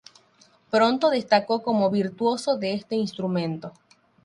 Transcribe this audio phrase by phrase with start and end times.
[0.71, 3.71] Pronto destacó como virtuoso de este instrumento.